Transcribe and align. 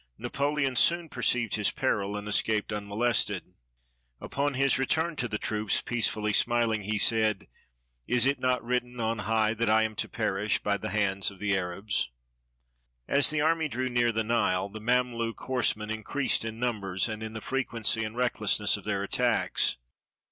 Napoleon 0.17 0.75
soon 0.75 1.09
perceived 1.09 1.53
his 1.53 1.69
peril, 1.69 2.17
and 2.17 2.27
escaped 2.27 2.73
un 2.73 2.87
molested. 2.87 3.53
Upon 4.19 4.55
his 4.55 4.79
return 4.79 5.15
to 5.17 5.27
the 5.27 5.37
troops, 5.37 5.79
peacefully 5.83 6.31
smiHng, 6.31 6.85
he 6.85 6.97
said, 6.97 7.47
"It 8.07 8.15
is 8.25 8.39
not 8.39 8.65
written 8.65 8.99
on 8.99 9.19
high 9.19 9.53
that 9.53 9.69
I 9.69 9.83
am 9.83 9.93
to 9.97 10.09
perish 10.09 10.57
by 10.57 10.77
the 10.77 10.89
hands 10.89 11.29
of 11.29 11.37
the 11.37 11.55
Arabs." 11.55 12.09
As 13.07 13.29
the 13.29 13.41
army 13.41 13.67
drew 13.67 13.89
near 13.89 14.11
the 14.11 14.23
Nile, 14.23 14.69
the 14.69 14.79
Mameluke 14.81 15.41
horse 15.41 15.75
men 15.75 15.91
increased 15.91 16.43
in 16.43 16.57
numbers, 16.57 17.07
and 17.07 17.21
in 17.21 17.33
the 17.33 17.39
frequency 17.39 18.03
and 18.03 18.15
the 18.15 18.19
recklessness 18.21 18.77
of 18.77 18.85
their 18.85 19.03
attacks. 19.03 19.77